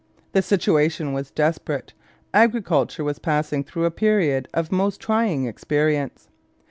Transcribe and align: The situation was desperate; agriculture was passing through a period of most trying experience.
The 0.31 0.41
situation 0.41 1.13
was 1.13 1.29
desperate; 1.29 1.93
agriculture 2.33 3.03
was 3.03 3.19
passing 3.19 3.63
through 3.63 3.85
a 3.85 3.91
period 3.91 4.47
of 4.51 4.71
most 4.71 4.99
trying 4.99 5.45
experience. 5.45 6.27